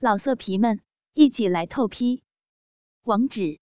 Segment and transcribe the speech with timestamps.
[0.00, 0.80] 老色皮们，
[1.14, 2.22] 一起来透批！
[3.02, 3.58] 网址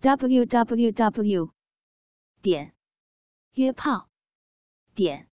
[0.00, 1.52] ：w w w
[2.40, 2.74] 点
[3.52, 4.08] 约炮
[4.94, 5.28] 点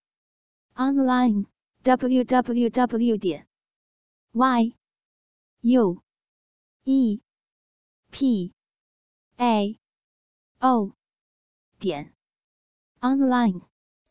[0.74, 1.46] online
[1.84, 3.48] w w w 点
[4.34, 4.76] y
[5.62, 6.04] u
[6.84, 7.22] e
[8.12, 8.54] p
[9.38, 9.80] a
[10.60, 10.98] o
[11.80, 12.14] 点
[13.00, 13.62] online。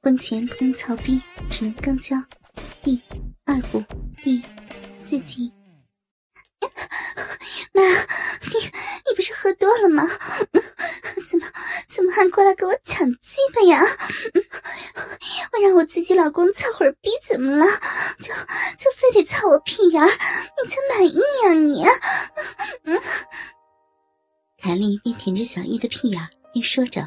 [0.01, 1.21] 婚前不能操逼，
[1.51, 2.17] 只能刚交。
[2.83, 3.03] 第
[3.45, 3.85] 二部
[4.23, 4.43] 第。
[4.97, 5.53] 四集，
[7.75, 8.55] 妈，你
[9.07, 10.09] 你不是喝多了吗？
[11.29, 11.47] 怎么
[11.87, 13.83] 怎么还过来给我抢鸡巴呀？
[15.53, 17.67] 我让我自己老公操会儿逼怎么了？
[18.19, 18.33] 就
[18.79, 20.03] 就非得操我屁眼？
[20.03, 20.09] 你
[20.71, 21.85] 才满意呀你？
[24.57, 27.03] 凯莉边舔着小易的屁眼边说着：“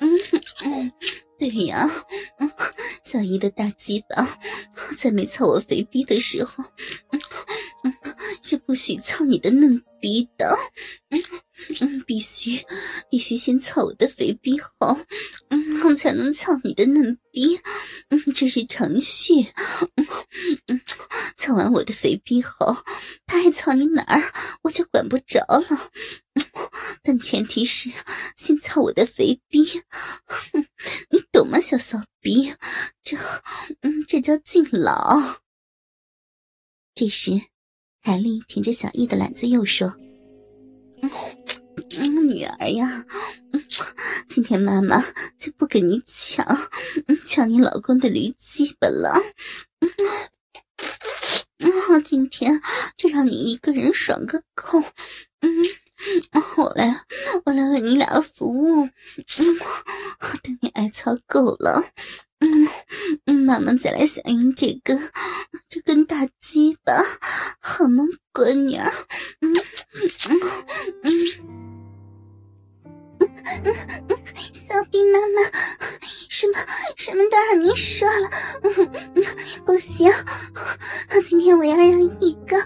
[0.00, 0.10] 嗯
[0.64, 0.92] 嗯。”
[1.42, 1.90] 对呀，
[3.02, 4.38] 小姨的大鸡巴，
[4.96, 6.62] 在没操我肥逼的时候，
[8.40, 10.56] 是不许操你的嫩逼的。
[11.80, 12.60] 嗯，必须
[13.10, 14.98] 必须先操我的肥逼后，
[15.48, 17.58] 嗯，才能操你的嫩逼。
[18.08, 19.46] 嗯，这是程序。
[20.66, 20.80] 嗯，
[21.36, 22.76] 操完我的肥逼后，
[23.26, 24.22] 他还操你哪儿，
[24.62, 25.90] 我就管不着了。
[27.02, 27.90] 但前提是
[28.36, 29.60] 先操我的肥逼，
[31.10, 32.54] 你懂吗，小骚逼？
[33.02, 33.16] 这，
[33.80, 35.40] 嗯，这叫敬老。
[36.94, 37.32] 这时，
[38.00, 39.96] 海丽挺着小易的篮子又说：“，
[42.28, 43.04] 女儿呀，
[44.28, 45.02] 今天妈妈
[45.36, 46.46] 就不跟你抢，
[47.26, 49.20] 抢你老公的驴鸡巴了。
[51.58, 52.60] 嗯，今天
[52.96, 54.82] 就让你一个人爽个够。
[55.40, 55.50] 嗯。”
[56.56, 57.00] 我来，
[57.44, 58.84] 我来为你俩服务。
[58.84, 58.90] 嗯，
[60.42, 61.80] 等你挨操够了，
[62.40, 64.98] 嗯，妈妈再来享用这个
[65.68, 66.92] 这根大鸡巴，
[67.60, 68.76] 好吗，闺女？
[68.76, 69.52] 嗯
[69.94, 70.40] 嗯嗯
[71.02, 71.12] 嗯。
[74.52, 75.42] 小兵妈妈，
[76.30, 76.58] 什么
[76.96, 78.30] 什么都让你说了，
[79.64, 80.10] 不行，
[81.24, 82.58] 今天我要让一哥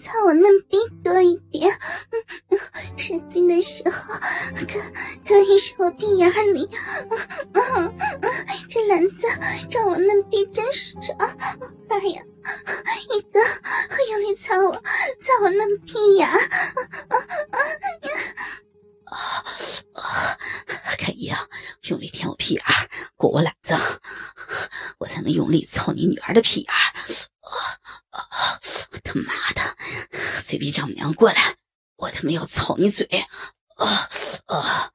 [0.00, 1.76] 操我嫩逼多一点，
[2.96, 4.14] 射精的时候
[4.54, 4.78] 可
[5.26, 6.68] 可以射我屁眼里，
[8.68, 9.26] 这篮子
[9.70, 10.46] 让我嫩逼
[21.88, 22.62] 用力舔我屁眼
[23.16, 23.74] 过我懒子，
[24.98, 26.80] 我才能用力操你女儿的屁眼啊
[28.10, 28.20] 啊！
[29.04, 29.62] 他妈的，
[30.44, 31.54] 肥逼丈母娘过来，
[31.96, 33.06] 我他妈要操你嘴！
[33.76, 34.08] 啊
[34.46, 34.90] 啊！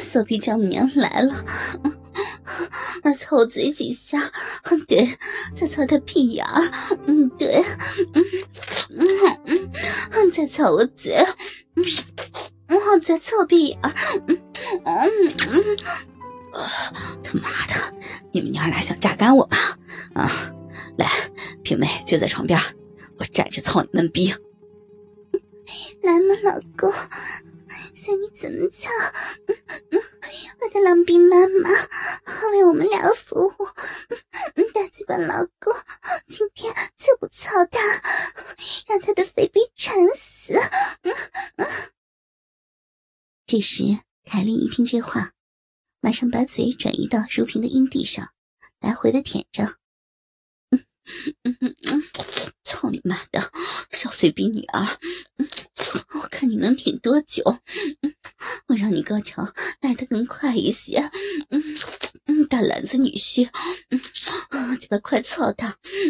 [0.00, 1.44] 骚逼丈母娘来了，
[3.02, 4.32] 那操我嘴几下，
[4.86, 5.18] 对，
[5.54, 6.46] 再操他屁眼
[7.06, 7.62] 嗯，对，
[8.14, 8.24] 嗯
[9.44, 9.70] 嗯
[10.12, 11.16] 嗯，再操我嘴。
[11.74, 11.82] 嗯，
[12.68, 13.78] 我在操屁眼，
[14.28, 14.53] 嗯
[14.84, 15.34] 嗯
[16.52, 16.62] 嗯，
[17.22, 17.74] 他妈的，
[18.32, 19.58] 你们娘俩想榨干我吗？
[20.14, 20.30] 啊，
[20.96, 21.10] 来，
[21.62, 22.58] 平妹就在床边，
[23.18, 24.34] 我站着操你嫩逼。
[26.02, 26.92] 来嘛，老公，
[27.94, 28.90] 随你怎么操。
[30.60, 31.70] 我的狼逼妈妈
[32.52, 33.52] 为我们俩服务，
[34.72, 35.72] 大鸡巴老公，
[36.26, 37.80] 今天就不操他，
[38.86, 40.54] 让他的肥逼馋死。
[43.46, 43.84] 这时，
[44.34, 45.30] 凯莉一听这话，
[46.00, 48.30] 马上把嘴转移到如萍的阴蒂上，
[48.80, 49.76] 来回的舔着。
[50.72, 52.02] 嗯嗯嗯，
[52.64, 53.52] 操你妈的，
[53.92, 54.98] 小肥逼女儿！
[56.20, 57.44] 我看你能挺多久？
[58.66, 59.48] 我让你高潮
[59.80, 60.98] 来得更快一些。
[61.50, 61.62] 嗯
[62.26, 63.48] 嗯，大篮子女婿，
[63.90, 65.68] 嗯，就把快操他，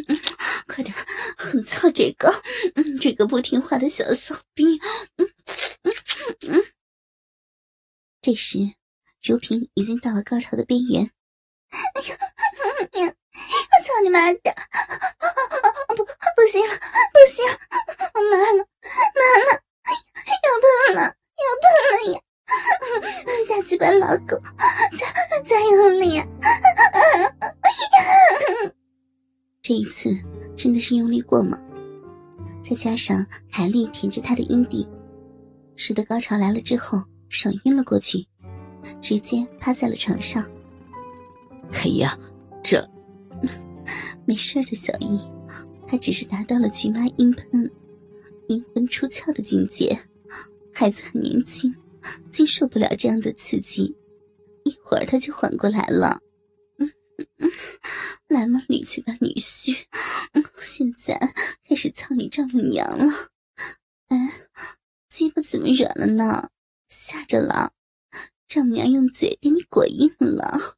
[0.09, 0.19] 嗯，
[0.67, 0.97] 快点，
[1.37, 2.33] 狠操这个，
[2.75, 4.65] 嗯，这个不听话的小骚逼，
[5.19, 5.29] 嗯
[5.83, 5.93] 嗯
[6.49, 6.65] 嗯。
[8.25, 8.73] 这时，
[9.23, 11.11] 如萍已经到了高潮的边缘。
[11.69, 11.77] 哎
[12.99, 14.39] 呀，我操你妈的！
[15.89, 16.75] 不，不行了，
[17.13, 17.45] 不行，
[18.15, 18.65] 妈了，
[19.15, 19.61] 妈了，
[20.41, 21.03] 要喷了，
[21.37, 22.17] 要喷了呀！
[23.47, 24.41] 大鸡巴老公，
[24.97, 25.05] 再
[25.45, 26.17] 再用力！
[29.61, 30.09] 这一次
[30.57, 31.63] 真的是用力过猛，
[32.63, 34.89] 再加上凯莉舔着他的阴蒂，
[35.77, 37.05] 使得高潮来了之后。
[37.29, 38.27] 爽晕了过去，
[39.01, 40.49] 直接趴在了床上。
[41.73, 42.19] 凯姨啊，
[42.63, 42.89] 这
[44.27, 45.19] 没事的，小易，
[45.87, 47.71] 他只是达到了菊妈阴喷、
[48.49, 49.99] 阴魂出窍的境界，
[50.73, 51.75] 孩子很年轻，
[52.31, 53.97] 经受不了这样的刺激，
[54.65, 56.21] 一会儿他就缓过来了。
[56.79, 56.93] 嗯
[57.39, 57.51] 嗯，
[58.29, 59.77] 来嘛，女婿吧，女婿，
[60.63, 61.19] 现在
[61.69, 63.13] 开始操你丈母娘了。
[64.09, 64.17] 哎，
[65.09, 66.51] 鸡巴怎么软了呢？
[66.95, 67.73] 吓着了，
[68.47, 70.77] 丈母娘用嘴给你裹硬了。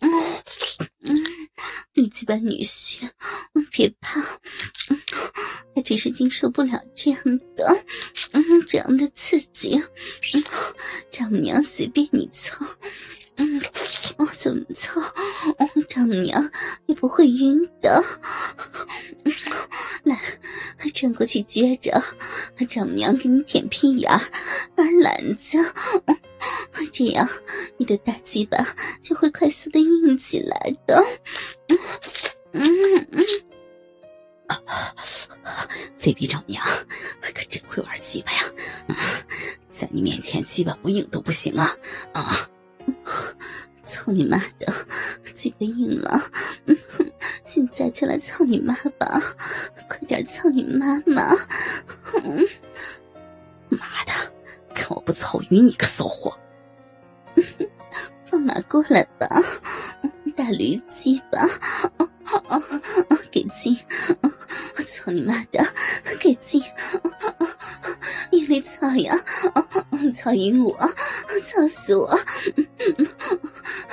[0.00, 0.10] 嗯
[1.04, 1.24] 嗯，
[1.94, 3.10] 你鸡巴女婿，
[3.70, 4.22] 别怕，
[5.74, 7.22] 他只是经受不了这样
[7.54, 7.84] 的，
[8.32, 9.80] 嗯，这样的刺激。
[11.10, 12.64] 丈母娘随便你操。
[13.36, 13.60] 嗯，
[14.16, 15.00] 我怎么操？
[15.88, 16.50] 丈母娘
[16.86, 18.02] 也不会晕的。
[19.24, 19.34] 来，
[21.02, 22.00] 转过去撅着，
[22.68, 24.20] 丈母娘给你舔屁眼儿、
[24.76, 25.58] 玩篮子，
[26.92, 27.28] 这样
[27.76, 28.56] 你的大鸡巴
[29.00, 31.04] 就会快速的硬起来的。
[32.52, 33.24] 嗯嗯，
[35.98, 36.64] 菲比丈母娘
[37.20, 38.44] 可真会玩鸡巴呀！
[39.72, 41.76] 在你面前鸡巴不硬都不行啊
[42.12, 42.48] 啊！
[43.84, 44.72] 操你妈的，
[45.34, 46.30] 鸡巴硬了！
[47.54, 49.20] 现在就来操你妈吧，
[49.86, 51.36] 快点操你妈妈！
[53.68, 54.12] 妈的，
[54.74, 56.34] 看我不操晕你个骚货！
[58.24, 59.28] 放马过来吧，
[60.34, 61.46] 大驴鸡巴！
[63.30, 63.78] 给劲！
[64.22, 65.62] 我操你妈的，
[66.18, 66.62] 给劲！
[68.30, 69.14] 用力操呀！
[70.16, 70.74] 操晕我！
[71.46, 72.18] 操死我！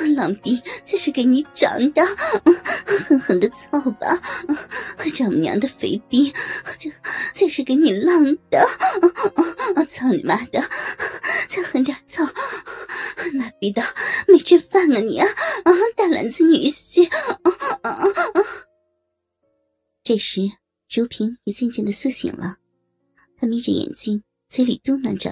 [0.08, 2.06] 浪逼就是给你长的，
[2.86, 4.20] 狠狠的操吧！
[5.16, 6.32] 丈母娘的肥逼
[6.78, 6.92] 就
[7.34, 8.66] 就是给你浪的！
[9.88, 10.62] 操你妈的！
[11.50, 12.24] 再狠点操！
[13.34, 13.82] 妈逼的
[14.28, 15.28] 没吃饭啊你啊！
[15.96, 17.08] 大篮子女婿！
[20.04, 20.42] 这时，
[20.90, 22.58] 如萍也渐渐的苏醒了，
[23.38, 25.32] 她眯着眼睛，嘴里嘟囔着：“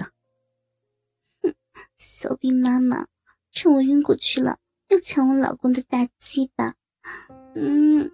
[1.42, 1.54] 哼，
[1.96, 3.06] 骚逼妈妈，
[3.52, 4.58] 趁我晕过去了，
[4.88, 6.74] 又抢我老公的大鸡巴，
[7.54, 8.10] 嗯，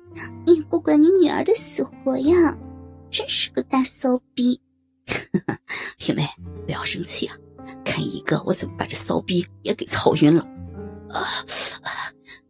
[0.46, 2.56] 也不管你女儿的死活呀，
[3.10, 4.60] 真是个大骚逼！”
[5.98, 6.26] 平妹，
[6.64, 7.36] 不要生气啊，
[7.84, 10.42] 看一个我怎么把这骚逼也给操晕了。
[11.10, 11.22] 啊，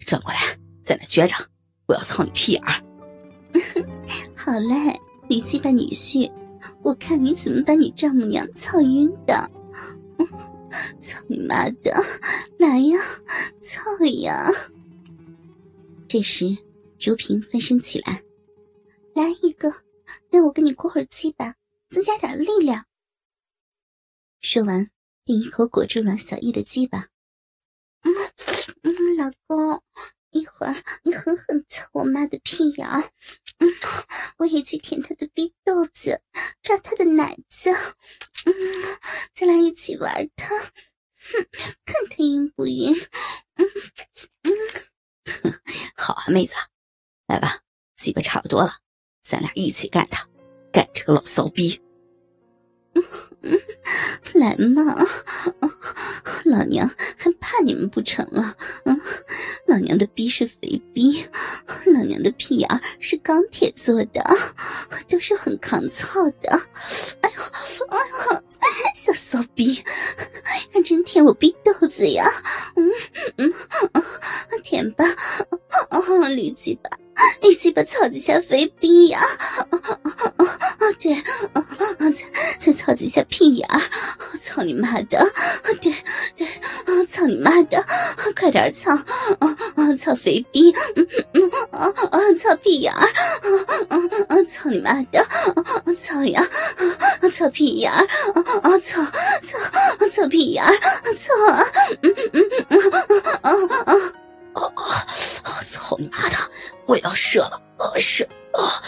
[0.07, 0.39] 转过来，
[0.85, 1.35] 在那撅着，
[1.87, 2.83] 我要操你屁眼儿。
[4.37, 4.99] 好嘞，
[5.29, 6.31] 你鸡巴女婿，
[6.83, 9.51] 我看你怎么把你丈母娘操晕的！
[11.01, 11.93] 操你妈的，
[12.59, 12.99] 来呀，
[13.61, 13.81] 操
[14.23, 14.51] 呀！
[16.09, 16.47] 这时，
[17.01, 18.23] 如萍翻身起来，
[19.15, 19.73] 来一个，
[20.31, 21.55] 让我跟你过会儿鸡巴，
[21.91, 22.85] 增加点力量。
[24.41, 24.91] 说完，
[25.25, 27.09] 便一口裹住了小易的鸡巴。
[28.03, 28.13] 嗯
[28.83, 29.83] 嗯，老公。
[30.31, 30.75] 一会儿
[31.05, 32.89] 你狠狠操我妈的屁眼，
[33.59, 33.69] 嗯，
[34.37, 36.21] 我也去舔她的逼豆子，
[36.61, 37.71] 抓她的奶子，
[39.33, 41.47] 再来一起玩他，哼，
[41.85, 42.95] 看他晕不晕？
[43.57, 43.67] 嗯
[44.43, 45.61] 嗯，
[45.97, 46.55] 好啊，妹子，
[47.27, 47.61] 来吧，
[47.97, 48.77] 鸡巴差不多了，
[49.25, 50.29] 咱俩一起干他，
[50.73, 51.81] 干这个老骚逼。
[54.35, 54.83] 来嘛，
[56.45, 58.55] 老娘还怕你们不成了？
[58.85, 59.01] 嗯，
[59.67, 61.25] 老娘的逼是肥逼，
[61.87, 64.23] 老娘的屁眼是钢铁做的，
[65.09, 66.51] 都是很抗操的。
[67.23, 67.43] 哎呦，
[67.89, 67.99] 哎
[68.31, 68.43] 呦，
[68.95, 69.83] 小骚逼，
[70.73, 72.31] 还真舔我逼豆子呀？
[72.77, 72.91] 嗯
[73.39, 73.53] 嗯，
[74.63, 75.05] 舔吧，
[76.29, 76.91] 驴鸡巴。
[77.41, 79.21] 你鸡巴操几下肥逼呀！
[79.71, 79.79] 啊
[81.05, 81.15] 对，
[82.13, 82.25] 再
[82.59, 83.79] 再操几下屁眼儿！
[84.41, 85.31] 操你妈的！
[85.83, 85.95] 对
[86.35, 86.49] 对，
[87.07, 87.85] 操你妈的！
[88.35, 88.91] 快点操！
[88.93, 90.73] 啊啊操肥逼！
[90.97, 93.07] 嗯嗯啊啊操屁眼儿！
[93.91, 95.23] 啊啊操你妈的！
[96.01, 96.43] 操呀！
[97.31, 98.07] 操屁眼儿！
[98.63, 99.05] 啊操
[99.43, 99.59] 操
[100.11, 100.73] 操屁眼儿！
[101.19, 101.63] 操啊！
[102.01, 102.81] 嗯嗯嗯
[103.43, 103.51] 啊
[103.85, 103.93] 啊！
[104.55, 104.73] 啊
[105.43, 105.61] 啊！
[105.71, 106.37] 操你妈的！
[106.87, 107.61] 我要射了！
[107.77, 108.27] 啊射！
[108.55, 108.81] 啊！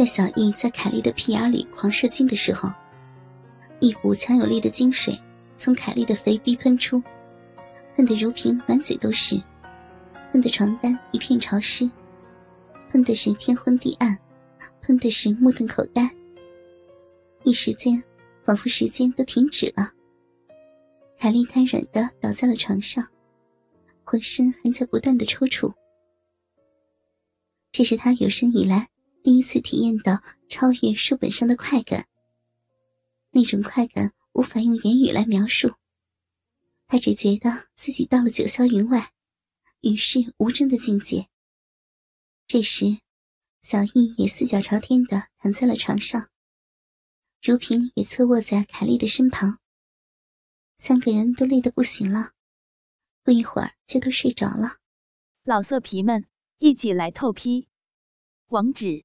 [0.00, 2.72] 在小易在凯莉的屁眼里狂射精的时候，
[3.80, 5.14] 一股强有力的精水
[5.58, 7.02] 从凯莉的肥逼喷出，
[7.94, 9.38] 喷得如萍满嘴都是，
[10.32, 11.86] 喷得床单一片潮湿，
[12.90, 14.18] 喷的是天昏地暗，
[14.80, 16.10] 喷的是目瞪口呆。
[17.44, 18.02] 一时间，
[18.46, 19.92] 仿佛时间都停止了。
[21.18, 23.06] 凯莉瘫软的倒在了床上。
[24.02, 25.74] 浑身还在不断的抽搐，
[27.70, 28.88] 这是他有生以来
[29.22, 32.08] 第一次体验到超越书本上的快感。
[33.30, 35.74] 那种快感无法用言语来描述，
[36.86, 39.12] 他只觉得自己到了九霄云外，
[39.80, 41.28] 与世无争的境界。
[42.46, 43.00] 这时，
[43.60, 46.30] 小易也四脚朝天的躺在了床上，
[47.42, 49.60] 如萍也侧卧在凯莉的身旁，
[50.76, 52.32] 三个人都累得不行了。
[53.22, 54.78] 不一会儿就都睡着了。
[55.44, 56.26] 老色皮们，
[56.58, 57.68] 一起来透批！
[58.48, 59.04] 网址